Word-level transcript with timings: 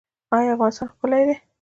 آیا 0.35 0.49
افغانستان 0.55 0.87
ښکلی 0.93 1.23
دی؟ 1.27 1.35